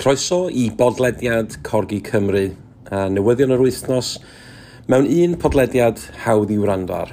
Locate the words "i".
0.48-0.70, 6.54-6.56